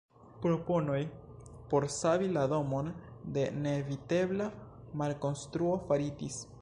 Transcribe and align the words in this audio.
Proponoj 0.43 1.01
por 1.73 1.85
savi 1.95 2.29
la 2.37 2.45
domon 2.53 2.89
de 3.37 3.43
neevitebla 3.67 4.51
malkonstruo 5.03 5.77
faritis. 5.93 6.41